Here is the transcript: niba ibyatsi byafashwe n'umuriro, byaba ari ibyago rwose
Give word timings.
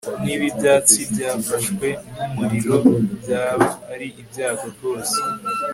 niba 0.23 0.43
ibyatsi 0.51 0.99
byafashwe 1.11 1.87
n'umuriro, 2.15 2.75
byaba 3.21 3.67
ari 3.93 4.07
ibyago 4.21 4.65
rwose 4.75 5.15